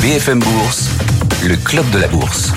[0.00, 0.88] BFM Bourse,
[1.44, 2.54] le club de la bourse.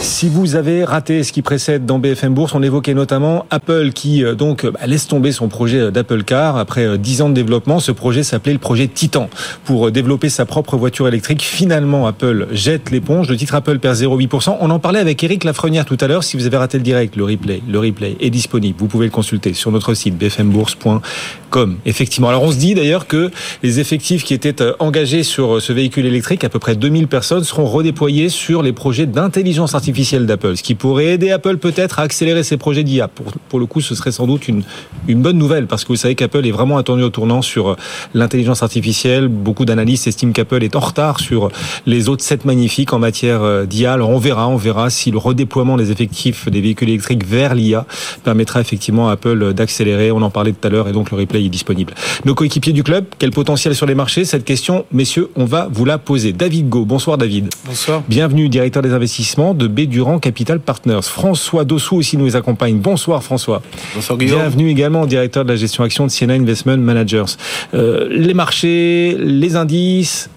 [0.00, 4.24] Si vous avez raté ce qui précède dans BFM Bourse, on évoquait notamment Apple qui
[4.24, 7.34] euh, donc bah, laisse tomber son projet euh, d'Apple Car après 10 euh, ans de
[7.34, 7.80] développement.
[7.80, 9.28] Ce projet s'appelait le projet Titan
[9.64, 11.42] pour développer sa propre voiture électrique.
[11.42, 13.28] Finalement, Apple jette l'éponge.
[13.28, 14.58] Le titre Apple perd 0,8%.
[14.60, 16.22] On en parlait avec Eric Lafrenière tout à l'heure.
[16.22, 18.78] Si vous avez raté le direct, le replay, le replay est disponible.
[18.78, 21.76] Vous pouvez le consulter sur notre site bfmbourse.com.
[21.86, 22.28] Effectivement.
[22.28, 23.32] Alors on se dit d'ailleurs que
[23.64, 27.66] les effectifs qui étaient engagés sur ce véhicule électrique, à peu près 2000 personnes, seront
[27.66, 32.42] redéployés sur les projets d'intelligence artificielle d'Apple, ce qui pourrait aider Apple peut-être à accélérer
[32.42, 33.08] ses projets d'IA.
[33.08, 34.62] Pour, pour le coup, ce serait sans doute une,
[35.06, 37.76] une bonne nouvelle, parce que vous savez qu'Apple est vraiment attendu au tournant sur euh,
[38.14, 39.28] l'intelligence artificielle.
[39.28, 41.50] Beaucoup d'analystes estiment qu'Apple est en retard sur
[41.86, 43.94] les autres 7 magnifiques en matière euh, d'IA.
[43.94, 47.86] Alors on verra, on verra si le redéploiement des effectifs des véhicules électriques vers l'IA
[48.24, 50.10] permettra effectivement à Apple d'accélérer.
[50.10, 51.94] On en parlait tout à l'heure et donc le replay est disponible.
[52.24, 54.24] Nos coéquipiers du club, quel potentiel sur les marchés?
[54.24, 56.32] Cette question, messieurs, on va vous la poser.
[56.32, 57.48] David Go, bonsoir David.
[57.66, 58.02] Bonsoir.
[58.08, 61.02] Bienvenue, directeur des investissements de B Durand Capital Partners.
[61.04, 62.78] François Dossou aussi nous accompagne.
[62.78, 63.62] Bonsoir François.
[63.94, 64.40] Bonsoir Guillaume.
[64.40, 67.36] Bienvenue également directeur de la gestion action de Siena Investment Managers.
[67.74, 70.30] Euh, les marchés, les indices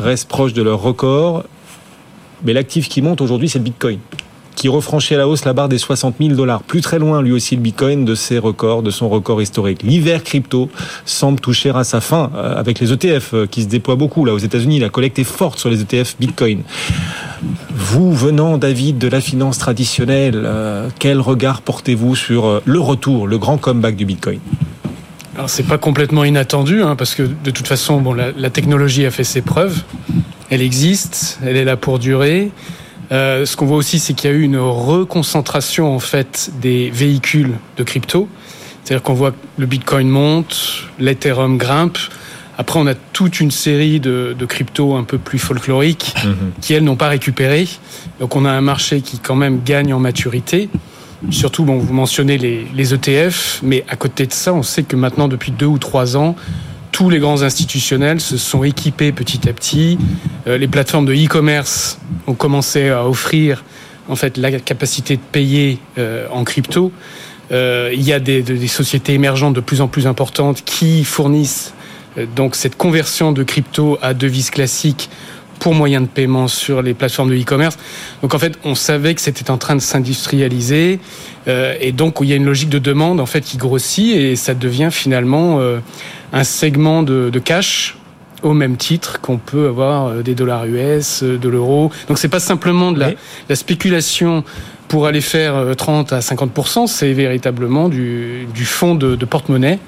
[0.00, 1.44] restent proches de leur record,
[2.44, 4.00] mais l'actif qui monte aujourd'hui c'est le Bitcoin
[4.56, 6.64] qui refranchit à la hausse la barre des 60 000 dollars.
[6.64, 9.84] Plus très loin, lui aussi, le Bitcoin de ses records, de son record historique.
[9.84, 10.68] L'hiver crypto
[11.04, 14.34] semble toucher à sa fin euh, avec les ETF euh, qui se déploient beaucoup là
[14.34, 14.80] aux États-Unis.
[14.80, 16.64] La collecte est forte sur les ETF Bitcoin.
[17.80, 23.38] Vous, venant, David, de la finance traditionnelle, euh, quel regard portez-vous sur le retour, le
[23.38, 24.40] grand comeback du Bitcoin?
[25.36, 29.22] Alors c'est pas complètement inattendu, hein, parce que de toute façon, la, technologie a fait
[29.22, 29.84] ses preuves,
[30.50, 32.50] elle existe, elle est là pour durer.
[33.12, 36.90] Euh, ce qu'on voit aussi, c'est qu'il y a eu une reconcentration en fait des
[36.90, 38.28] véhicules de crypto.
[38.82, 41.98] C'est-à-dire qu'on voit que le Bitcoin monte, l'Ethereum grimpe.
[42.60, 46.52] Après, on a toute une série de, de cryptos un peu plus folkloriques mhm.
[46.60, 47.68] qui, elles, n'ont pas récupéré.
[48.18, 50.68] Donc, on a un marché qui, quand même, gagne en maturité.
[51.30, 54.96] Surtout, bon, vous mentionnez les, les ETF, mais à côté de ça, on sait que
[54.96, 56.34] maintenant, depuis deux ou trois ans,
[56.90, 59.98] tous les grands institutionnels se sont équipés petit à petit.
[60.46, 63.64] Euh, les plateformes de e-commerce ont commencé à offrir
[64.08, 66.90] en fait la capacité de payer euh, en crypto.
[67.52, 71.72] Euh, il y a des, des, sociétés émergentes de plus en plus importantes qui fournissent
[72.26, 75.10] donc cette conversion de crypto à devises classiques
[75.58, 77.76] pour moyen de paiement sur les plateformes de e-commerce.
[78.22, 81.00] Donc en fait, on savait que c'était en train de s'industrialiser
[81.48, 84.36] euh, et donc il y a une logique de demande en fait qui grossit et
[84.36, 85.80] ça devient finalement euh,
[86.32, 87.98] un segment de, de cash
[88.42, 91.90] au même titre qu'on peut avoir euh, des dollars US, euh, de l'euro.
[92.08, 93.12] Donc c'est pas simplement de la,
[93.48, 94.44] la, spéculation
[94.88, 99.78] pour aller faire 30 à 50 c'est véritablement du, du fonds de, de porte-monnaie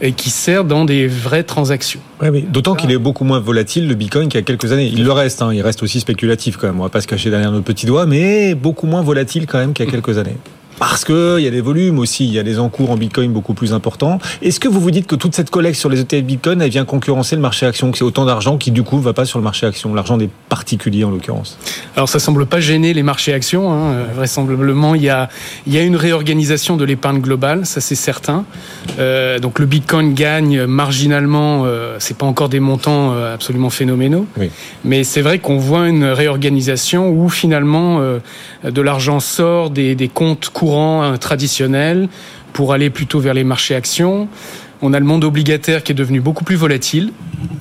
[0.00, 2.00] et qui sert dans des vraies transactions.
[2.20, 2.42] Oui.
[2.42, 4.90] D'autant qu'il est beaucoup moins volatile, le Bitcoin, qu'il y a quelques années.
[4.92, 5.52] Il le reste, hein.
[5.52, 8.06] il reste aussi spéculatif quand même, on va pas se cacher derrière nos petits doigts,
[8.06, 10.36] mais beaucoup moins volatile quand même qu'il y a quelques années.
[10.78, 13.54] Parce qu'il y a des volumes aussi, il y a des encours en Bitcoin beaucoup
[13.54, 14.18] plus importants.
[14.42, 16.84] Est-ce que vous vous dites que toute cette collecte sur les ETF Bitcoin, elle vient
[16.84, 19.38] concurrencer le marché action, que c'est autant d'argent qui du coup ne va pas sur
[19.38, 21.58] le marché action, l'argent des particuliers en l'occurrence?
[21.96, 23.72] Alors ça semble pas gêner les marchés actions.
[23.72, 23.94] Hein.
[24.14, 25.28] Vraisemblablement, il y, a,
[25.66, 28.44] il y a une réorganisation de l'épargne globale, ça c'est certain.
[28.98, 34.26] Euh, donc le Bitcoin gagne marginalement, euh, c'est pas encore des montants euh, absolument phénoménaux,
[34.38, 34.50] oui.
[34.84, 38.18] mais c'est vrai qu'on voit une réorganisation où finalement euh,
[38.70, 42.08] de l'argent sort des, comptes courants courant traditionnel
[42.52, 44.28] pour aller plutôt vers les marchés actions.
[44.80, 47.12] On a le monde obligataire qui est devenu beaucoup plus volatile.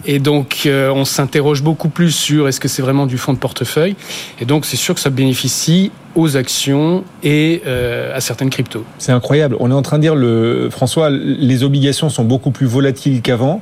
[0.05, 3.37] Et donc, euh, on s'interroge beaucoup plus sur est-ce que c'est vraiment du fonds de
[3.37, 3.95] portefeuille.
[4.39, 8.83] Et donc, c'est sûr que ça bénéficie aux actions et euh, à certaines cryptos.
[8.97, 9.55] C'est incroyable.
[9.59, 13.61] On est en train de dire, le, François, les obligations sont beaucoup plus volatiles qu'avant.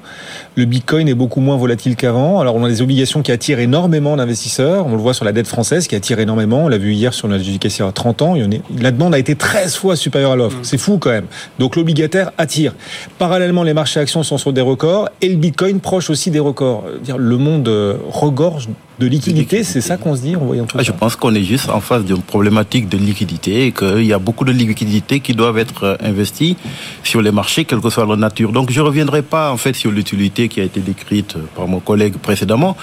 [0.55, 2.39] Le Bitcoin est beaucoup moins volatile qu'avant.
[2.39, 4.85] Alors on a des obligations qui attirent énormément d'investisseurs.
[4.87, 6.65] On le voit sur la dette française qui attire énormément.
[6.65, 8.35] On l'a vu hier sur notre adjudication à 30 ans.
[8.79, 10.57] La demande a été 13 fois supérieure à l'offre.
[10.57, 10.63] Mmh.
[10.63, 11.27] C'est fou quand même.
[11.59, 12.73] Donc l'obligataire attire.
[13.17, 16.83] Parallèlement, les marchés actions sont sur des records et le Bitcoin proche aussi des records.
[17.17, 18.67] Le monde euh, regorge
[18.99, 21.33] de liquidité, c'est ça qu'on se dit en voyant tout ah, ça Je pense qu'on
[21.33, 25.19] est juste en face d'une problématique de liquidité et qu'il y a beaucoup de liquidités
[25.21, 26.55] qui doivent être euh, investies
[27.03, 28.51] sur les marchés, quelle que soit leur nature.
[28.51, 31.79] Donc je ne reviendrai pas en fait sur l'utilité qui a été décrite par mon
[31.79, 32.77] collègue précédemment.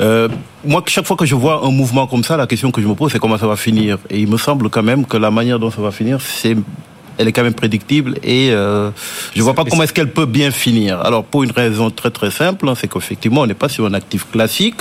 [0.00, 0.28] Euh,
[0.64, 2.94] moi, chaque fois que je vois un mouvement comme ça, la question que je me
[2.94, 3.98] pose, c'est comment ça va finir?
[4.10, 6.56] Et il me semble quand même que la manière dont ça va finir, c'est
[7.18, 8.90] elle est quand même prédictible et euh,
[9.34, 11.00] je vois pas comment est-ce qu'elle peut bien finir.
[11.00, 13.94] Alors pour une raison très très simple, hein, c'est qu'effectivement on n'est pas sur un
[13.94, 14.76] actif classique.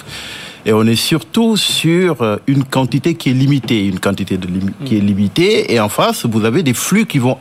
[0.67, 4.49] Et on est surtout sur euh, une quantité qui est limitée, une quantité de
[4.83, 5.73] qui est limitée.
[5.73, 7.37] Et en face, vous avez des flux qui vont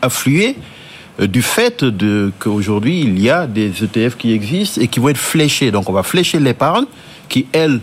[0.00, 0.54] affluer
[1.20, 5.08] euh, du fait de qu'aujourd'hui il y a des ETF qui existent et qui vont
[5.08, 5.72] être fléchés.
[5.72, 6.84] Donc on va flécher l'épargne
[7.28, 7.80] qui, elle,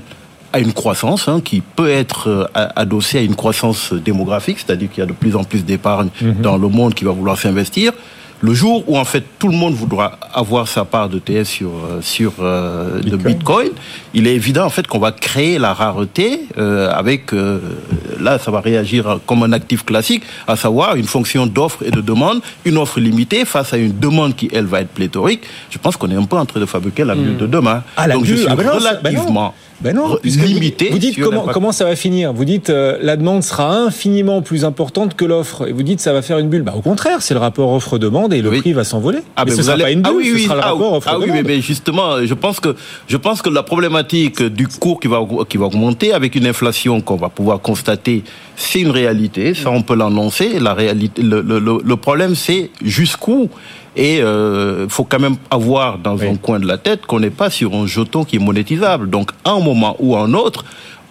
[0.54, 2.46] a une croissance hein, qui peut être euh,
[2.78, 6.36] adossée à une croissance démographique, c'est-à-dire qu'il y a de plus en plus d'épargne mhm.
[6.36, 7.92] dans le monde qui va vouloir s'investir.
[8.42, 11.70] Le jour où en fait tout le monde voudra avoir sa part de TS sur
[11.70, 13.70] euh, sur euh, le Bitcoin,
[14.14, 17.32] il est évident en fait qu'on va créer la rareté euh, avec
[18.20, 22.02] là ça va réagir comme un actif classique, à savoir une fonction d'offre et de
[22.02, 25.42] demande, une offre limitée face à une demande qui elle va être pléthorique.
[25.70, 27.38] Je pense qu'on est un peu en train de fabriquer la bulle hmm.
[27.38, 27.84] de demain.
[27.96, 30.90] Ah, Donc je suis ah, ben relativement ben non, limité.
[30.92, 32.34] Vous dites comment, comment ça va finir?
[32.34, 36.14] Vous dites euh, la demande sera infiniment plus importante que l'offre, et vous dites ça
[36.14, 36.64] va faire une bulle.
[36.64, 39.20] Bah, au contraire, c'est le rapport offre-demande et le prix va s'envoler.
[39.36, 40.42] Ah, mais, ce sera pas une bulle, ah, oui, oui.
[40.42, 41.30] ce sera le ah, rapport offre-demande.
[41.30, 42.76] Ah oui, mais, justement, je pense que
[43.08, 47.02] je pense que la problématique du cours qui va qui va augmenter avec une inflation
[47.02, 48.24] qu'on va pouvoir constater,
[48.56, 49.54] c'est une réalité.
[49.54, 50.60] Ça, on peut l'annoncer.
[50.60, 53.50] La réalité, le, le, le problème, c'est jusqu'où
[53.96, 57.30] et il euh, faut quand même avoir dans un coin de la tête qu'on n'est
[57.30, 59.10] pas sur un jeton qui est monétisable.
[59.10, 60.66] Donc, à un moment ou à un autre,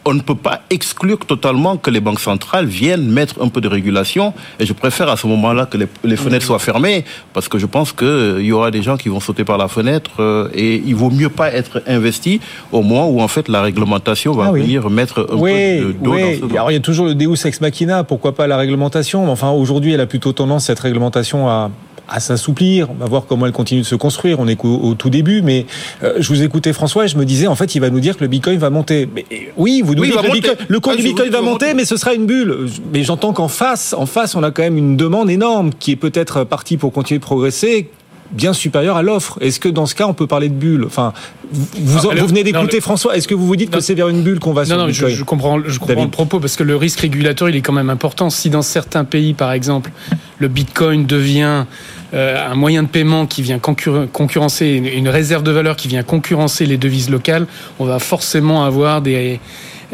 [0.07, 3.69] on ne peut pas exclure totalement que les banques centrales viennent mettre un peu de
[3.69, 4.35] régulation.
[4.61, 7.93] Et je préfère à ce moment-là que les, fenêtres soient fermées, parce que je pense
[7.93, 10.95] qu'il euh, y aura des gens qui vont sauter par la fenêtre euh, et il
[10.95, 12.41] vaut mieux pas être investi
[12.73, 16.13] au moment où en fait la réglementation va ah venir mettre un peu de dos
[16.13, 16.41] oui.
[16.41, 19.31] dans ce Alors il y a toujours le Deus ex machina, pourquoi pas la réglementation
[19.31, 21.71] Enfin aujourd'hui elle a plutôt tendance cette réglementation à
[22.09, 22.91] à s'assouplir.
[22.91, 24.41] On va voir comment elle continue de se construire.
[24.41, 25.67] On est au, tout début, mais
[26.03, 28.17] euh, je vous écoutais François et je me disais en fait il va nous dire
[28.17, 29.09] que le Bitcoin va monter.
[29.15, 29.25] Mais,
[29.57, 32.15] oui, vous nous dites que le, cours ah, du Bitcoin va monter, mais ce sera
[32.15, 32.69] une bulle.
[32.93, 35.97] Mais j'entends qu'en face, en face, on a quand même une demande énorme qui est
[35.97, 37.91] peut-être partie pour continuer de progresser
[38.35, 39.39] bien supérieure à l'offre.
[39.41, 41.13] Est-ce que dans ce cas, on peut parler de bulle Enfin,
[41.53, 43.17] vous, vous, venez d'écouter François.
[43.17, 45.09] Est-ce que vous vous dites que c'est vers une bulle qu'on va Non, non, je,
[45.09, 47.91] je, comprends, je comprends le propos parce que le risque régulateur, il est quand même
[47.91, 48.31] important.
[48.31, 49.91] Si dans certains pays, par exemple,
[50.39, 51.65] le Bitcoin devient
[52.13, 56.67] euh, un moyen de paiement qui vient concurrencer une réserve de valeur qui vient concurrencer
[56.67, 57.47] les devises locales,
[57.79, 59.41] on va forcément avoir des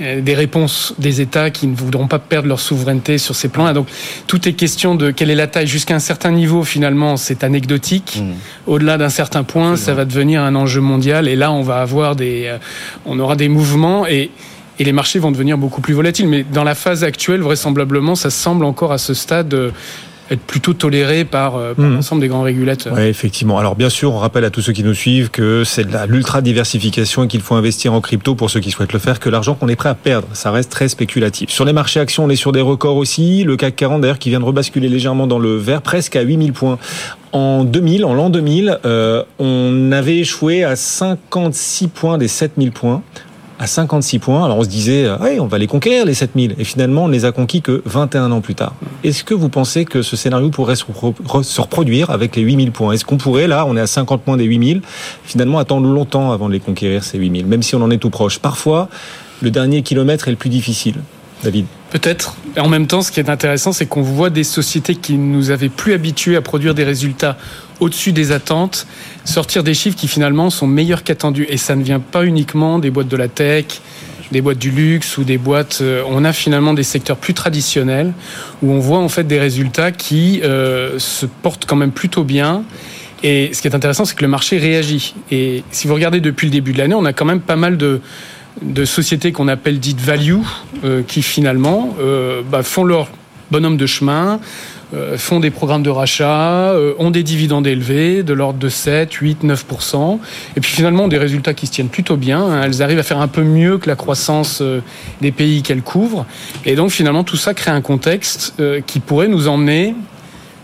[0.01, 3.73] des réponses des États qui ne voudront pas perdre leur souveraineté sur ces plans-là.
[3.73, 3.89] Donc,
[4.27, 5.67] tout est question de quelle est la taille.
[5.67, 8.21] Jusqu'à un certain niveau, finalement, c'est anecdotique.
[8.21, 8.71] Mmh.
[8.71, 11.29] Au-delà d'un certain point, ça va devenir un enjeu mondial.
[11.29, 12.59] Et là, on va avoir des, euh,
[13.05, 14.31] on aura des mouvements et
[14.81, 16.27] et les marchés vont devenir beaucoup plus volatiles.
[16.27, 19.71] Mais dans la phase actuelle, vraisemblablement, ça semble encore à ce stade euh,
[20.31, 21.95] être plutôt toléré par, euh, mmh.
[21.95, 22.95] l'ensemble des grands régulateurs.
[22.97, 23.59] Oui, effectivement.
[23.59, 26.41] Alors bien sûr, on rappelle à tous ceux qui nous suivent que c'est de l'ultra
[26.41, 29.55] diversification et qu'il faut investir en crypto pour ceux qui souhaitent le faire, que l'argent
[29.55, 31.51] qu'on est prêt à perdre, ça reste très spéculatif.
[31.51, 33.45] Sur les marchés actions, on est sur des records aussi.
[33.45, 36.53] Le CAC 40 d'ailleurs qui vient de rebasculer légèrement dans le vert, presque à 8000
[36.53, 36.79] points.
[37.33, 43.03] En 2000, en l'an 2000, euh, on avait échoué à 56 points des 7000 points
[43.61, 44.45] à 56 points.
[44.45, 46.57] Alors on se disait, euh, on va les conquérir les 7000.
[46.59, 48.75] Et finalement, on les a conquis que 21 ans plus tard.
[49.05, 52.93] Est-ce que vous pensez que ce scénario pourrait se reproduire avec les 8000 points?
[52.93, 54.81] Est-ce qu'on pourrait, là, on est à 50 points des 8000,
[55.25, 58.11] finalement attendre longtemps avant de les conquérir, ces 8000, même si on en est tout
[58.11, 58.39] proche?
[58.39, 58.89] Parfois,
[59.43, 60.97] le dernier kilomètre est le plus difficile.
[61.45, 62.37] David Peut-être.
[62.57, 65.51] Et en même temps, ce qui est intéressant, c'est qu'on voit des sociétés qui nous
[65.51, 67.37] avaient plus habitués à produire des résultats
[67.81, 68.87] au-dessus des attentes,
[69.25, 71.47] sortir des chiffres qui finalement sont meilleurs qu'attendus.
[71.49, 73.65] Et ça ne vient pas uniquement des boîtes de la tech,
[74.31, 75.79] des boîtes du luxe ou des boîtes.
[75.81, 78.13] Euh, on a finalement des secteurs plus traditionnels
[78.63, 82.63] où on voit en fait des résultats qui euh, se portent quand même plutôt bien.
[83.23, 85.15] Et ce qui est intéressant, c'est que le marché réagit.
[85.31, 87.77] Et si vous regardez depuis le début de l'année, on a quand même pas mal
[87.77, 88.01] de,
[88.63, 90.39] de sociétés qu'on appelle dites value,
[90.85, 93.09] euh, qui finalement euh, bah, font leur
[93.51, 94.41] bonhomme de chemin,
[94.95, 99.45] euh, font des programmes de rachat, ont des dividendes élevés de l'ordre de 7, 8,
[99.45, 100.19] 9%,
[100.57, 102.41] et puis finalement ont des résultats qui se tiennent plutôt bien.
[102.43, 102.63] Hein.
[102.65, 104.63] Elles arrivent à faire un peu mieux que la croissance
[105.21, 106.27] des pays qu'elles couvrent,
[106.65, 108.55] et donc finalement tout ça crée un contexte
[108.87, 109.95] qui pourrait nous emmener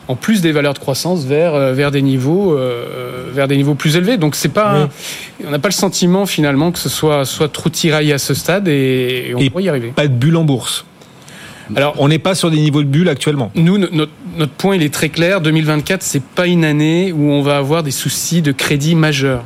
[0.09, 3.75] en plus des valeurs de croissance vers euh, vers des niveaux euh, vers des niveaux
[3.75, 4.17] plus élevés.
[4.17, 4.89] Donc c'est pas
[5.45, 8.69] on n'a pas le sentiment finalement que ce soit soit trop tiraillé à ce stade
[8.69, 9.93] et, on pourrait y arriver.
[9.95, 10.85] Pas de bulle en bourse.
[11.75, 13.51] Alors, on n'est pas sur des niveaux de bulle actuellement.
[13.57, 15.41] Nous, notre, notre point, il est très clair.
[15.41, 19.43] 2024, c'est pas une année où on va avoir des soucis de crédit majeurs.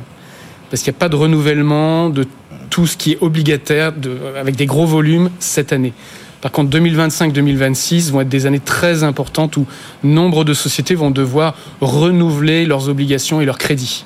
[0.69, 2.27] Parce qu'il n'y a pas de renouvellement de
[2.69, 5.93] tout ce qui est obligataire de, avec des gros volumes cette année.
[6.41, 9.67] Par contre, 2025-2026 vont être des années très importantes où
[10.03, 14.05] nombre de sociétés vont devoir renouveler leurs obligations et leurs crédits.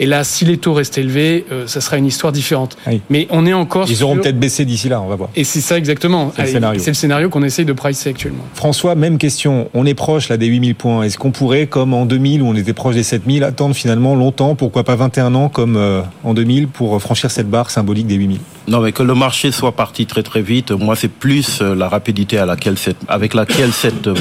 [0.00, 2.76] Et là, si les taux restent élevés, euh, ça sera une histoire différente.
[3.10, 3.90] Mais on est encore.
[3.90, 5.30] Ils auront peut-être baissé d'ici là, on va voir.
[5.36, 6.32] Et c'est ça exactement.
[6.36, 8.44] C'est le scénario, le scénario qu'on essaye de pricer actuellement.
[8.54, 9.68] François, même question.
[9.74, 11.02] On est proche là des 8000 points.
[11.02, 14.54] Est-ce qu'on pourrait, comme en 2000 où on était proche des 7000, attendre finalement longtemps,
[14.54, 18.40] pourquoi pas 21 ans comme euh, en 2000 pour franchir cette barre symbolique des 8000
[18.66, 21.86] non, mais que le marché soit parti très très vite, moi c'est plus euh, la
[21.86, 24.14] rapidité à laquelle cette, avec laquelle cette, euh,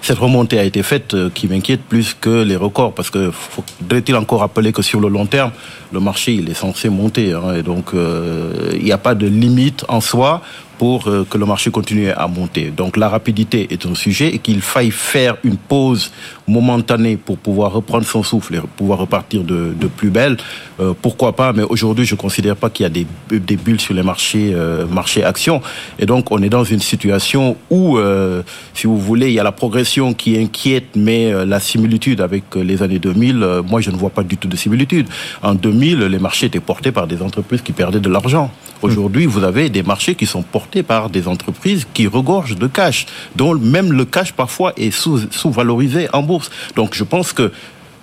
[0.00, 4.16] cette remontée a été faite euh, qui m'inquiète plus que les records, parce que faut-il
[4.16, 5.52] encore rappeler que sur le long terme,
[5.92, 7.32] le marché il est censé monter.
[7.32, 10.42] Hein, et donc il n'y a pas de limite en soi
[10.82, 12.72] pour euh, que le marché continue à monter.
[12.76, 16.10] Donc la rapidité est un sujet et qu'il faille faire une pause
[16.48, 20.36] momentanée pour pouvoir reprendre son souffle et pouvoir repartir de, plus belle.
[20.80, 23.94] Euh, pourquoi pas Mais aujourd'hui, je ne considère pas qu'il y a des, bulles sur
[23.94, 25.60] les marchés, euh, marchés actions.
[25.98, 28.42] Et donc, on est dans une situation où, euh,
[28.74, 32.44] si vous voulez, il y a la progression qui inquiète, mais euh, la similitude avec
[32.56, 35.06] les années 2000, moi, je ne vois pas du tout de similitude.
[35.42, 38.50] En 2000, les marchés étaient portés par des entreprises qui perdaient de l'argent.
[38.82, 43.06] Aujourd'hui, vous avez des marchés qui sont portés par des entreprises qui regorgent de cash,
[43.36, 46.50] dont même le cash parfois est sous-valorisé en bourse.
[46.76, 47.52] Donc je pense que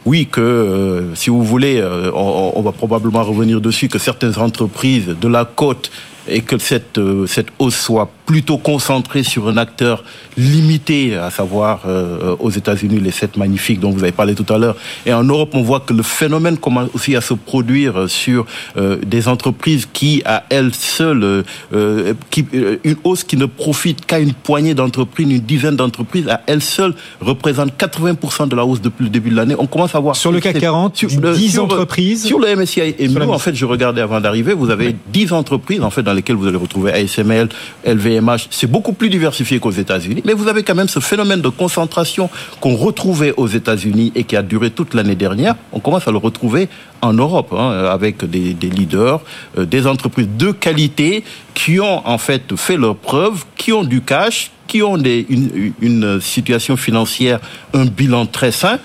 [0.05, 4.37] oui, que euh, si vous voulez, euh, on, on, va probablement revenir dessus, que certaines
[4.37, 5.91] entreprises de la côte
[6.27, 10.03] et que cette, euh, cette hausse soit plutôt concentrée sur un acteur
[10.37, 14.59] limité, à savoir euh, aux États-Unis, les sept magnifiques dont vous avez parlé tout à
[14.59, 14.75] l'heure.
[15.07, 18.45] Et en Europe, on voit que le phénomène commence aussi à se produire sur
[18.77, 22.45] euh, des entreprises qui, à elles seules, euh, qui,
[22.83, 26.93] une hausse qui ne profite qu'à une poignée d'entreprises, une dizaine d'entreprises, à elles seules,
[27.21, 29.55] représente 80% de la hausse depuis le début de l'année.
[29.57, 30.15] On commence à voir...
[30.15, 33.55] Sur le CAC 40, sur, 10 sur, entreprises Sur le MSCI et nous, en fait,
[33.55, 34.95] je regardais avant d'arriver, vous avez oui.
[35.11, 37.49] 10 entreprises, en fait, dans lesquelles vous allez retrouver ASML,
[37.85, 38.47] LVMH.
[38.49, 42.29] C'est beaucoup plus diversifié qu'aux États-Unis, mais vous avez quand même ce phénomène de concentration
[42.61, 45.55] qu'on retrouvait aux États-Unis et qui a duré toute l'année dernière.
[45.71, 46.67] On commence à le retrouver
[47.01, 49.21] en Europe, hein, avec des, leaders,
[49.57, 51.23] euh, des entreprises de qualité
[51.53, 56.75] qui ont en fait fait leurs preuves, qui ont du cash, qui ont une situation
[56.75, 57.39] financière,
[57.73, 58.79] un bilan très sain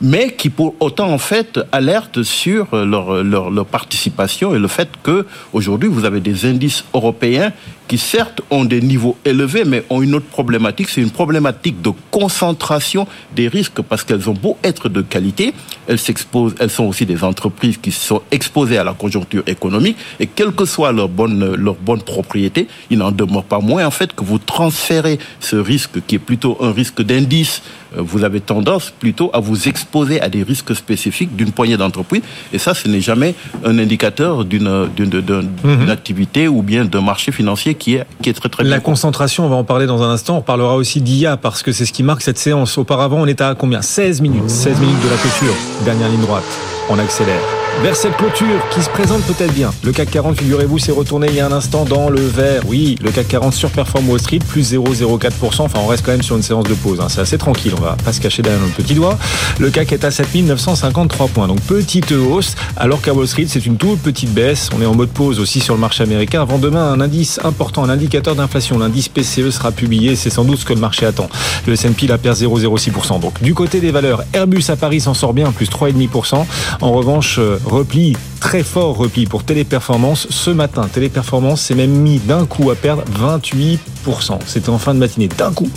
[0.00, 4.88] mais qui pour autant en fait alertent sur leur, leur, leur participation et le fait
[5.02, 7.52] que aujourd'hui vous avez des indices européens
[7.88, 11.90] qui certes ont des niveaux élevés, mais ont une autre problématique, c'est une problématique de
[12.10, 15.54] concentration des risques, parce qu'elles ont beau être de qualité,
[15.88, 20.26] elles s'exposent, elles sont aussi des entreprises qui sont exposées à la conjoncture économique, et
[20.26, 24.14] quelle que soit leur bonne, leur bonne propriété, il n'en demeure pas moins en fait
[24.14, 27.62] que vous transférez ce risque qui est plutôt un risque d'indice,
[27.96, 32.58] vous avez tendance plutôt à vous exposer à des risques spécifiques d'une poignée d'entreprises, et
[32.58, 35.90] ça, ce n'est jamais un indicateur d'une, d'une, d'une, mmh.
[35.90, 39.46] activité ou bien d'un marché financier qui est, qui est très très La bien concentration,
[39.46, 40.38] on va en parler dans un instant.
[40.38, 42.78] On parlera aussi d'IA parce que c'est ce qui marque cette séance.
[42.78, 43.82] Auparavant, on était à combien?
[43.82, 44.48] 16 minutes.
[44.48, 45.54] 16 minutes de la clôture.
[45.84, 46.44] Dernière ligne droite.
[46.90, 47.57] On accélère.
[47.82, 49.70] Vers cette clôture qui se présente peut-être bien.
[49.84, 52.62] Le CAC 40, figurez-vous, s'est retourné il y a un instant dans le vert.
[52.66, 55.62] Oui, le CAC 40 surperforme Wall Street, plus 0,04%.
[55.62, 56.98] Enfin, on reste quand même sur une séance de pause.
[57.00, 57.06] Hein.
[57.08, 59.16] C'est assez tranquille, on va pas se cacher derrière notre petit doigt.
[59.60, 61.46] Le CAC est à 7953 points.
[61.46, 64.70] Donc, petite hausse, alors qu'à Wall Street, c'est une toute petite baisse.
[64.76, 66.42] On est en mode pause aussi sur le marché américain.
[66.42, 68.78] Avant demain, un indice important, un indicateur d'inflation.
[68.78, 70.16] L'indice PCE sera publié.
[70.16, 71.28] C'est sans doute ce que le marché attend.
[71.66, 73.20] Le S&P, la perd 0,06%.
[73.20, 76.44] Donc, du côté des valeurs, Airbus à Paris s'en sort bien, plus 3,5%.
[76.80, 80.88] En revanche, repli très fort repli pour Téléperformance ce matin.
[80.92, 83.78] Téléperformance s'est même mis d'un coup à perdre 28%.
[84.46, 85.68] C'était en fin de matinée, d'un coup.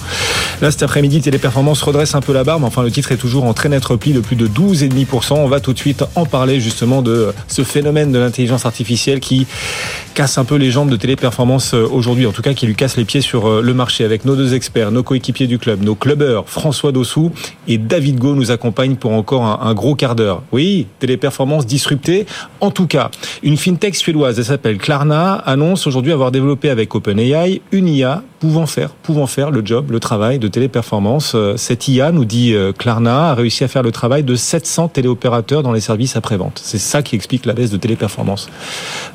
[0.62, 3.46] Là, cet après-midi, Téléperformance redresse un peu la barre, mais enfin, le titre est toujours
[3.46, 5.34] en très net repli de plus de 12,5%.
[5.34, 9.48] On va tout de suite en parler justement de ce phénomène de l'intelligence artificielle qui
[10.14, 13.06] casse un peu les jambes de Téléperformance aujourd'hui, en tout cas qui lui casse les
[13.06, 16.92] pieds sur le marché avec nos deux experts, nos coéquipiers du club, nos clubbeurs, François
[16.92, 17.32] Dossou
[17.68, 20.44] et David Go nous accompagnent pour encore un, un gros quart d'heure.
[20.52, 22.26] Oui, Téléperformance disruptée.
[22.60, 23.10] En tout cas,
[23.44, 28.66] une fintech suédoise, elle s'appelle Klarna, annonce aujourd'hui avoir développé avec OpenAI une IA pouvant
[28.66, 31.36] faire, pouvant faire le job, le travail de téléperformance.
[31.58, 35.72] Cette IA, nous dit Klarna, a réussi à faire le travail de 700 téléopérateurs dans
[35.72, 36.60] les services après-vente.
[36.64, 38.50] C'est ça qui explique la baisse de téléperformance.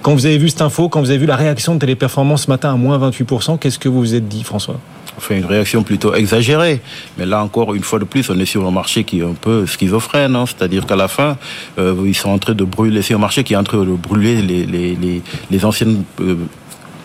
[0.03, 2.51] Quand vous avez vu cette info, quand vous avez vu la réaction de téléperformance ce
[2.51, 4.79] matin à moins 28%, qu'est-ce que vous vous êtes dit, François?
[5.19, 6.81] Fait une réaction plutôt exagérée.
[7.17, 9.35] Mais là encore, une fois de plus, on est sur un marché qui est un
[9.35, 10.37] peu schizophrène.
[10.37, 10.45] Hein.
[10.47, 11.39] C'est-à-dire qu'à la fin,
[11.79, 13.85] euh, ils sont en train de brûler, c'est un marché qui est en train de
[13.85, 16.37] brûler les, les, les, les anciennes euh,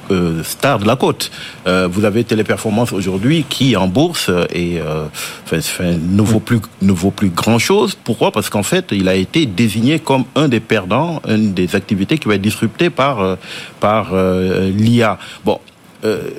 [0.09, 1.31] euh, stars de la côte.
[1.67, 5.05] Euh, vous avez Téléperformance aujourd'hui qui en bourse et euh,
[5.45, 7.95] fait, fait, ne vaut plus ne vaut plus grand chose.
[8.03, 8.31] Pourquoi?
[8.31, 12.27] Parce qu'en fait, il a été désigné comme un des perdants, une des activités qui
[12.27, 13.37] va être disruptée par
[13.79, 15.17] par l'IA.
[15.45, 15.59] Bon,
[16.03, 16.29] euh,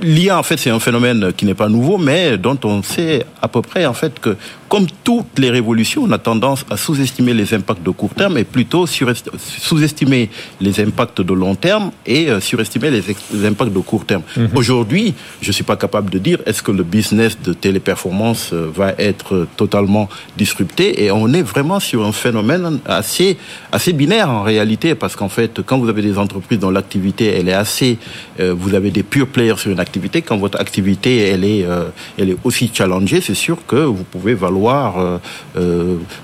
[0.00, 3.48] l'IA, en fait, c'est un phénomène qui n'est pas nouveau, mais dont on sait à
[3.48, 4.36] peu près, en fait, que
[4.68, 8.44] comme toutes les révolutions, on a tendance à sous-estimer les impacts de court terme et
[8.44, 14.04] plutôt sous-estimer les impacts de long terme et euh, surestimer les, les, impacts de court
[14.04, 14.22] terme.
[14.36, 14.58] Mm -hmm.
[14.58, 18.42] Aujourd'hui, je suis pas capable de dire est-ce que le business de téléperformance
[18.80, 20.06] va être totalement
[20.42, 22.64] disrupté et on est vraiment sur un phénomène
[23.00, 23.28] assez
[23.76, 27.48] assez binaire en réalité parce qu'en fait, quand vous avez des entreprises dont l'activité elle
[27.48, 27.92] est assez,
[28.40, 31.84] euh, vous avez des pure players sur une activité, quand votre activité elle est, euh,
[32.18, 35.20] elle est aussi challengée, c'est sûr que vous pouvez valoir falloir,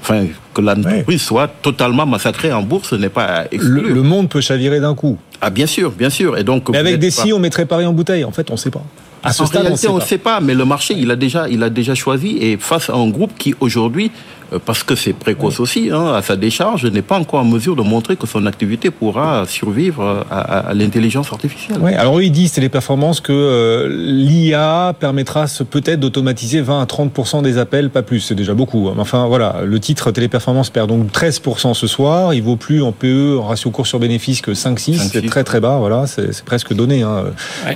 [0.02, 3.92] enfin, que l'entreprise soit totalement massacrée en bourse, n'est pas exclu.
[3.92, 5.18] Le, monde peut chavirer d'un coup.
[5.40, 6.38] Ah bien sûr, bien sûr.
[6.38, 8.24] Et donc, mais avec des si, on mettrait Paris en bouteille.
[8.24, 8.84] En fait, on ne sait pas.
[9.22, 11.48] À ce en stade, réalité, on ne sait, pas, mais le marché, il a déjà,
[11.48, 12.36] il a déjà choisi.
[12.40, 16.22] Et face à un groupe qui aujourd'hui euh, parce que c'est précoce aussi, hein, à
[16.22, 20.72] sa décharge, n'est pas encore en mesure de montrer que son activité pourra survivre à,
[20.74, 21.78] l'intelligence artificielle.
[21.80, 27.42] Oui, alors eux, ils disent, Téléperformance, que euh, l'IA permettra peut-être d'automatiser 20 à 30%
[27.42, 28.88] des appels, pas plus, c'est déjà beaucoup.
[28.88, 28.94] Hein.
[28.98, 33.38] Enfin voilà, le titre Téléperformance perd donc 13% ce soir, il vaut plus en PE,
[33.38, 37.02] en ratio cours sur bénéfice que 5-6, c'est très très bas, voilà, c'est presque donné.
[37.02, 37.24] Hein.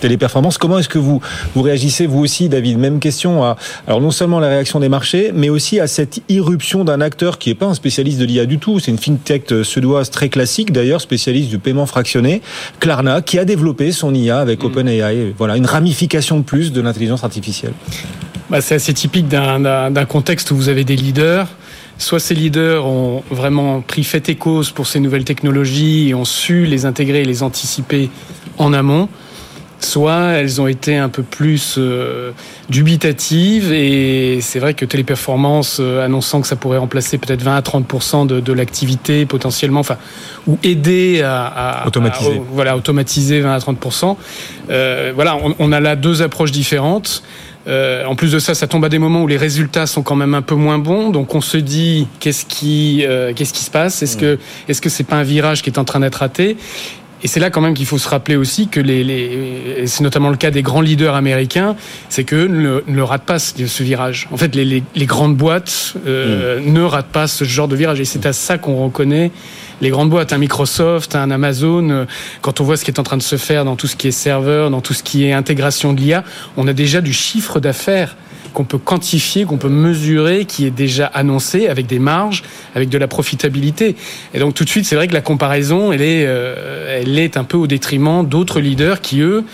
[0.00, 1.20] Téléperformance, comment est-ce que vous,
[1.54, 2.78] vous réagissez, vous aussi, David?
[2.78, 3.56] Même question à,
[3.86, 7.48] alors non seulement la réaction des marchés, mais aussi à cette irruption d'un acteur qui
[7.48, 8.78] n'est pas un spécialiste de l'IA du tout.
[8.78, 12.42] C'est une fintech suédoise très classique d'ailleurs, spécialiste du paiement fractionné,
[12.80, 14.66] Klarna, qui a développé son IA avec mm.
[14.66, 15.34] OpenAI.
[15.36, 17.72] Voilà, une ramification de plus de l'intelligence artificielle.
[18.50, 21.48] Bah, c'est assez typique d'un contexte où vous avez des leaders.
[21.98, 26.24] Soit ces leaders ont vraiment pris fait et cause pour ces nouvelles technologies et ont
[26.24, 28.08] su les intégrer et les anticiper
[28.56, 29.08] en amont
[29.80, 32.32] soit elles ont été un peu plus euh,
[32.68, 37.62] dubitatives et c'est vrai que Téléperformance euh, annonçant que ça pourrait remplacer peut-être 20 à
[37.62, 39.96] 30 de, de l'activité potentiellement, enfin
[40.46, 44.16] ou aider à, automatiser, voilà automatiser 20 à 30%
[44.70, 47.22] euh, voilà, on, on, a là deux approches différentes.
[47.66, 50.14] Euh, en plus de ça, ça tombe à des moments où les résultats sont quand
[50.14, 51.10] même un peu moins bons.
[51.10, 53.04] Donc on se dit qu'est-ce qui
[53.34, 54.02] qu'est-ce qui se passe?
[54.02, 56.56] Est-ce que est-ce que c'est pas un virage qui est en train d'être raté?
[57.22, 60.30] Et c'est là quand même qu'il faut se rappeler aussi que les, les c'est notamment
[60.30, 61.74] le cas des grands leaders américains,
[62.08, 64.28] c'est que ne, ne ratent pas ce, virage.
[64.30, 66.72] En fait, les, les, les grandes boîtes euh, mm.
[66.72, 68.00] ne ratent pas ce genre de virage.
[68.00, 69.32] Et c'est à ça qu'on reconnaît
[69.80, 71.90] les grandes boîtes, un Microsoft, un Amazon.
[71.90, 72.04] Euh,
[72.40, 74.08] quand on voit ce qui est en train de se faire dans tout ce qui
[74.08, 76.24] est serveur, dans tout ce qui est intégration de l'IA,
[76.56, 78.16] on a déjà du chiffre d'affaires
[78.52, 82.42] qu'on peut quantifier, qu'on peut mesurer, qui est déjà annoncé avec des marges,
[82.74, 83.96] avec de la profitabilité.
[84.34, 87.36] Et donc tout de suite, c'est vrai que la comparaison, elle est, euh, elle est
[87.36, 89.44] un peu au détriment d'autres leaders qui, eux,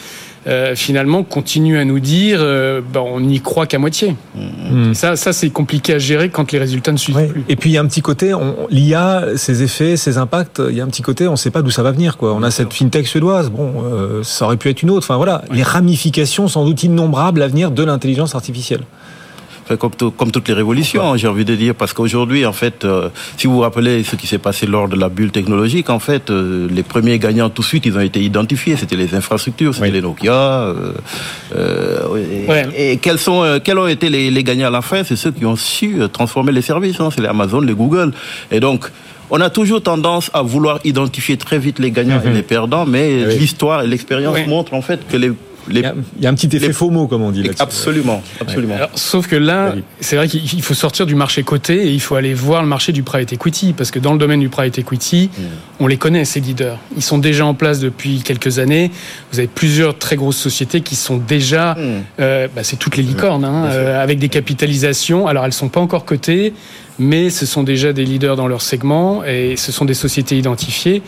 [0.47, 4.17] euh, finalement continuent à nous dire euh, ben, on n'y croit qu'à moitié.
[4.35, 4.95] Mmh.
[4.95, 7.45] Ça, ça c'est compliqué à gérer quand les résultats ne suivent plus.
[7.49, 8.33] Et puis il y a un petit côté,
[8.71, 11.63] l'IA, ses effets, ses impacts, il y a un petit côté, on ne sait pas
[11.63, 12.17] d'où ça va venir.
[12.17, 12.35] Quoi.
[12.35, 15.07] On a cette fintech suédoise, bon, euh, ça aurait pu être une autre.
[15.07, 18.83] Enfin voilà, les ramifications sans doute innombrables à venir de l'intelligence artificielle
[19.79, 23.47] comme, comme, toutes les révolutions, j'ai envie de dire, parce qu'aujourd'hui, en fait, euh, si
[23.47, 26.69] vous vous rappelez ce qui s'est passé lors de la bulle technologique, en fait, euh,
[26.71, 28.77] les premiers gagnants tout de suite, ils ont été identifiés.
[28.77, 30.75] C'était les infrastructures, c'était les Nokia.
[31.57, 35.03] Euh, et, quels sont, quels ont été les, les gagnants à la fin?
[35.05, 37.01] C'est ceux qui ont su transformer les services.
[37.01, 38.13] Hein, c'est les Amazon, les Google.
[38.51, 38.91] Et donc,
[39.31, 42.35] on a toujours tendance à vouloir identifier très vite les gagnants et mhm.
[42.35, 45.33] les perdants, mais l'histoire et l'expérience montrent en fait que les
[45.71, 47.49] il, y a, un petit effet faux mot, comme on dit.
[47.59, 48.77] Absolument, absolument.
[48.95, 52.35] sauf que là, c'est vrai qu'il faut sortir du marché coté et il faut aller
[52.35, 55.43] voir le marché du private equity, parce que dans le domaine du private equity, mm.
[55.81, 56.79] on les connaît, ces leaders.
[56.97, 58.91] Ils sont déjà en place depuis quelques années.
[59.33, 62.03] Vous avez plusieurs très grosses sociétés qui sont déjà, mm.
[62.21, 65.27] euh, bah, c'est toutes les licornes, hein, euh, avec des capitalisations.
[65.27, 66.53] Alors, elles sont pas encore cotées,
[66.99, 71.03] mais ce sont déjà des leaders dans leur segment et ce sont des sociétés identifiées.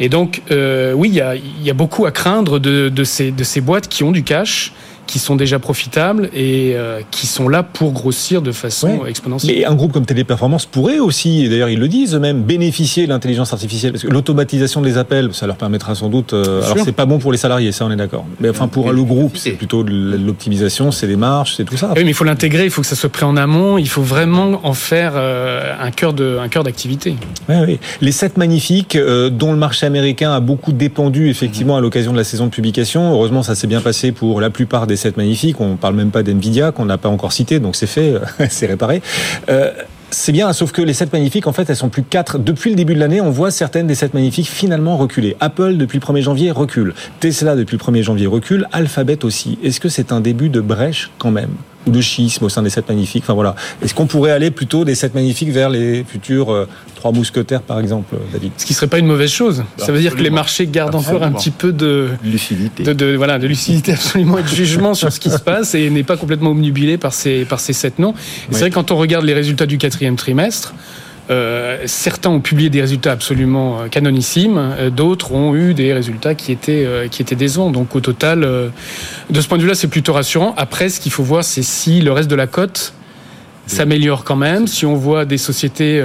[0.00, 3.44] Et donc, euh, oui, il y a, y beaucoup à craindre de, de, ces, de
[3.44, 4.72] ces boîtes qui ont du cash
[5.06, 9.56] qui sont déjà profitables et euh, qui sont là pour grossir de façon exponentielle.
[9.56, 13.10] Mais un groupe comme Téléperformance pourrait aussi, et d'ailleurs ils le disent eux-mêmes, bénéficier de
[13.10, 16.32] l'intelligence artificielle parce que l'automatisation des appels, ça leur permettra sans doute.
[16.32, 18.24] Euh, alors c'est pas bon pour les salariés, ça on est d'accord.
[18.40, 21.92] Mais enfin pour le groupe, c'est plutôt de l'optimisation, c'est des marges, c'est tout ça.
[21.96, 24.02] Oui, mais il faut l'intégrer, il faut que ça soit pris en amont, il faut
[24.02, 27.16] vraiment en faire euh, un cœur de un cœur d'activité.
[27.48, 27.78] Oui, oui.
[28.00, 32.24] Les sept magnifiques dont le marché américain a beaucoup dépendu effectivement à l'occasion de la
[32.24, 33.12] saison de publication.
[33.12, 35.60] Heureusement, ça s'est bien passé pour la plupart des c'est magnifique.
[35.60, 38.14] On parle même pas d'Nvidia qu'on n'a pas encore cité, donc c'est fait,
[38.50, 39.02] c'est réparé.
[39.48, 39.72] Euh,
[40.10, 42.38] c'est bien, sauf que les 7 magnifiques, en fait, elles sont plus que 4.
[42.38, 45.36] Depuis le début de l'année, on voit certaines des 7 magnifiques finalement reculer.
[45.38, 46.94] Apple, depuis le 1er janvier, recule.
[47.20, 48.66] Tesla, depuis le 1er janvier, recule.
[48.72, 49.58] Alphabet aussi.
[49.62, 51.50] Est-ce que c'est un début de brèche quand même?
[51.86, 53.24] Ou de schisme au sein des sept magnifiques.
[53.24, 53.54] Enfin voilà.
[53.82, 57.80] Est-ce qu'on pourrait aller plutôt des sept magnifiques vers les futurs euh, trois mousquetaires, par
[57.80, 58.52] exemple, David?
[58.56, 59.64] Ce qui serait pas une mauvaise chose.
[59.78, 63.38] Ça veut dire que les marchés gardent encore un petit peu de lucidité, de, voilà,
[63.38, 66.50] de lucidité absolument et de jugement sur ce qui se passe et n'est pas complètement
[66.50, 68.14] omnubilé par ces par ces sept noms.
[68.50, 70.74] C'est vrai quand on regarde les résultats du quatrième trimestre.
[71.30, 76.34] Euh, certains ont publié des résultats absolument euh, canonissimes, euh, d'autres ont eu des résultats
[76.34, 77.70] qui étaient qui étaient décevants.
[77.70, 80.54] Donc au total, de ce point de vue-là, c'est plutôt rassurant.
[80.56, 82.94] Après, ce qu'il faut voir, c'est si le reste de la cote
[83.66, 84.66] s'améliore quand même.
[84.66, 86.02] Si on voit des sociétés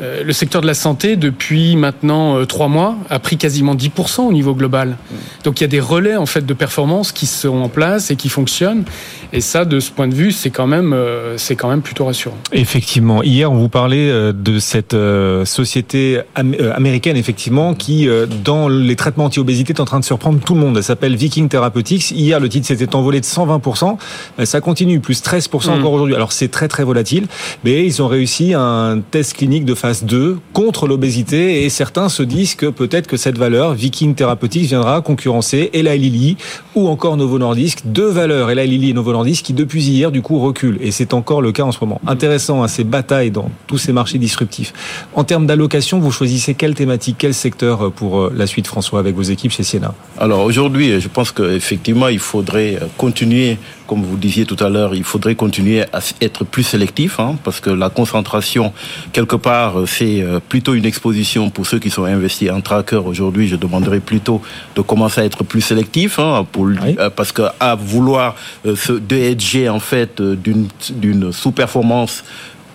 [0.00, 4.22] Euh, le secteur de la santé, depuis maintenant euh, trois mois, a pris quasiment 10%
[4.22, 4.96] au niveau global.
[5.44, 8.16] Donc il y a des relais en fait de performance qui sont en place et
[8.16, 8.84] qui fonctionnent.
[9.32, 12.06] Et ça, de ce point de vue, c'est quand même, euh, c'est quand même plutôt
[12.06, 12.36] rassurant.
[12.52, 13.22] Effectivement.
[13.22, 14.96] Hier, on vous parlait de cette
[15.44, 18.08] société américaine, effectivement, qui,
[18.44, 20.76] dans les traitements anti-obésité, est en train de surprendre tout le monde.
[20.76, 22.10] Elle s'appelle Viking Therapeutics.
[22.10, 23.96] Hier, le titre s'était envolé de 120%.
[24.44, 25.70] Ça continue, plus 13% mm.
[25.70, 26.14] encore aujourd'hui.
[26.14, 27.26] Alors c'est très très volatile,
[27.64, 32.22] mais ils ont réussi un test clinique de phase 2 contre l'obésité et certains se
[32.22, 36.36] disent que peut-être que cette valeur, Viking Therapeutics, viendra concurrencer Eli Lilly
[36.74, 37.80] ou encore Novo Nordisk.
[37.84, 40.78] Deux valeurs, Eli Lilly et Novo Nordisk, qui depuis hier, du coup, reculent.
[40.80, 42.00] Et c'est encore le cas en ce moment.
[42.06, 44.72] Intéressant, à hein, ces batailles dans tous ces marchés disruptifs.
[45.14, 49.14] En termes d'allocation, vous choisissez quelle thématique, quel secteur pour euh, la suite, François, avec
[49.14, 49.94] vos équipes chez Siena?
[50.18, 53.58] Alors aujourd'hui, je pense qu'effectivement, il faudrait continuer
[53.90, 57.58] comme vous disiez tout à l'heure, il faudrait continuer à être plus sélectif, hein, parce
[57.58, 58.72] que la concentration,
[59.12, 63.02] quelque part, c'est euh, plutôt une exposition pour ceux qui sont investis en tracker.
[63.04, 64.42] Aujourd'hui, je demanderais plutôt
[64.76, 68.92] de commencer à être plus sélectif, hein, pour, euh, parce que à vouloir euh, se
[68.92, 72.22] déhéger en fait d'une sous-performance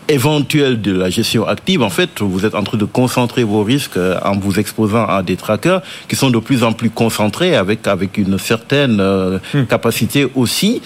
[0.07, 3.97] éventuelle de la gestion active, en fait, vous êtes en train de concentrer vos risques
[3.97, 7.87] euh, en vous exposant à des trackers qui sont de plus en plus concentrés avec,
[7.87, 9.63] avec une certaine euh, hmm.
[9.65, 10.81] capacité aussi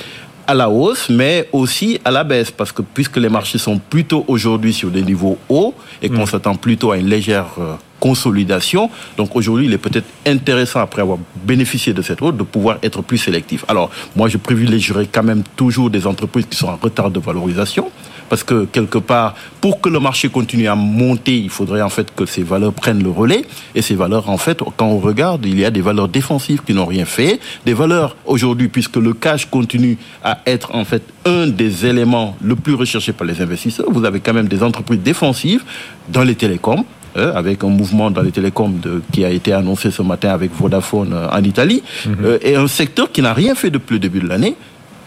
[0.47, 4.25] à la hausse, mais aussi à la baisse, parce que puisque les marchés sont plutôt
[4.27, 6.27] aujourd'hui sur des niveaux hauts et qu'on hmm.
[6.27, 8.89] s'attend plutôt à une légère euh, consolidation.
[9.17, 13.01] Donc aujourd'hui, il est peut-être intéressant, après avoir bénéficié de cette hausse, de pouvoir être
[13.01, 13.65] plus sélectif.
[13.67, 17.91] Alors, moi, je privilégierais quand même toujours des entreprises qui sont en retard de valorisation
[18.29, 22.13] parce que quelque part, pour que le marché continue à monter, il faudrait en fait
[22.15, 23.43] que ces valeurs prennent le relais.
[23.75, 26.73] Et ces valeurs, en fait, quand on regarde, il y a des valeurs défensives qui
[26.73, 31.47] n'ont rien fait, des valeurs aujourd'hui, puisque le cash continue à être en fait un
[31.47, 33.87] des éléments le plus recherché par les investisseurs.
[33.89, 35.63] Vous avez quand même des entreprises défensives
[36.09, 36.85] dans les télécoms,
[37.17, 40.51] euh, avec un mouvement dans les télécoms de, qui a été annoncé ce matin avec
[40.53, 42.15] Vodafone euh, en Italie, mhm.
[42.23, 44.55] euh, et un secteur qui n'a rien fait depuis le début de l'année,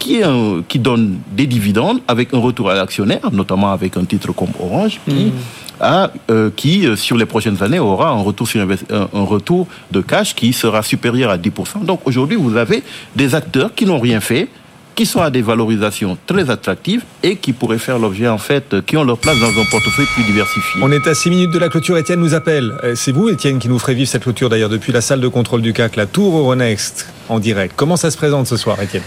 [0.03, 0.21] qui,
[0.67, 4.99] qui donne des dividendes avec un retour à l'actionnaire, notamment avec un titre comme Orange,
[5.07, 6.09] qui, mm.
[6.29, 10.35] euh, qui euh, sur les prochaines années, aura un retour, sur un, retour de cash
[10.35, 11.85] qui sera supérieur à 10%.
[11.85, 12.83] Donc aujourd'hui, vous avez
[13.15, 14.49] des acteurs qui n'ont rien fait,
[14.93, 18.97] qui sont à des valorisations très attractives et qui pourraient faire l'objet, en fait, qui
[18.97, 20.81] ont leur place dans un portefeuille plus diversifié.
[20.83, 21.97] On est à 6 minutes de la clôture.
[21.97, 22.73] Étienne nous appelle.
[22.83, 25.29] Euh, c'est vous, Étienne, qui nous ferait vivre cette clôture, d'ailleurs, depuis la salle de
[25.29, 27.73] contrôle du CAC, la Tour Euronext, en direct.
[27.77, 29.03] Comment ça se présente ce soir, Étienne?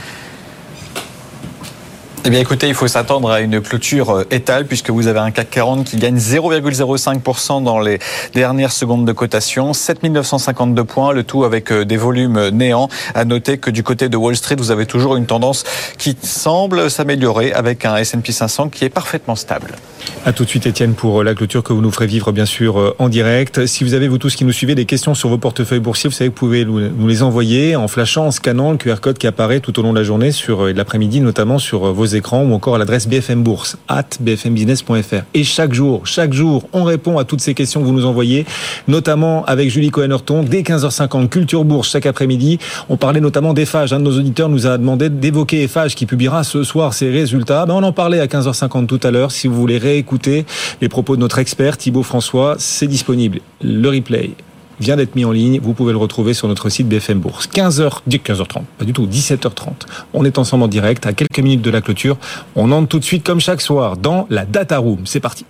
[2.26, 5.30] Eh bien écoutez, il faut s'attendre à une clôture euh, étale puisque vous avez un
[5.30, 8.00] CAC 40 qui gagne 0,05% dans les
[8.34, 12.88] dernières secondes de cotation, 7952 points, le tout avec euh, des volumes néants.
[13.14, 15.62] À noter que du côté de Wall Street, vous avez toujours une tendance
[15.98, 19.76] qui semble s'améliorer avec un S&P 500 qui est parfaitement stable.
[20.24, 22.46] À tout de suite Étienne pour euh, la clôture que vous nous ferez vivre bien
[22.46, 23.66] sûr en direct.
[23.66, 26.16] Si vous avez vous tous qui nous suivez des questions sur vos portefeuilles boursiers, vous
[26.16, 29.28] savez que vous pouvez nous les envoyer en flashant, en scannant le QR code qui
[29.28, 32.74] apparaît tout au long de la journée sur l'après-midi notamment sur vos écran ou encore
[32.74, 35.22] à l'adresse BFM Bourse, at bfmbusiness.fr.
[35.34, 38.46] Et chaque jour, chaque jour, on répond à toutes ces questions que vous nous envoyez,
[38.88, 42.58] notamment avec Julie Cohen-Horton, dès 15h50, Culture Bourse, chaque après-midi.
[42.88, 43.92] On parlait notamment d'EFAGE.
[43.92, 47.66] Un de nos auditeurs nous a demandé d'évoquer EFAGE, qui publiera ce soir ses résultats.
[47.66, 49.32] Ben, on en parlait à 15h50 tout à l'heure.
[49.32, 50.46] Si vous voulez réécouter
[50.80, 53.40] les propos de notre expert, Thibaut François, c'est disponible.
[53.62, 54.30] Le replay
[54.80, 55.60] vient d'être mis en ligne.
[55.62, 57.48] Vous pouvez le retrouver sur notre site BFM Bourse.
[57.48, 59.86] 15h, 15h30, pas du tout, 17h30.
[60.14, 62.16] On est ensemble en direct à quelques minutes de la clôture.
[62.54, 65.00] On entre tout de suite comme chaque soir dans la Data Room.
[65.04, 65.44] C'est parti.